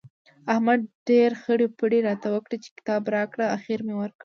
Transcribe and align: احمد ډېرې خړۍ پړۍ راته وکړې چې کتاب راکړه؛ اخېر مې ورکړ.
احمد 0.53 0.79
ډېرې 1.07 1.35
خړۍ 1.41 1.67
پړۍ 1.77 1.99
راته 2.07 2.27
وکړې 2.31 2.57
چې 2.63 2.69
کتاب 2.77 3.01
راکړه؛ 3.15 3.45
اخېر 3.57 3.79
مې 3.85 3.95
ورکړ. 3.97 4.19